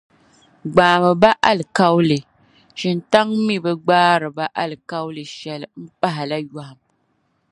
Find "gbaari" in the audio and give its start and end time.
3.83-4.29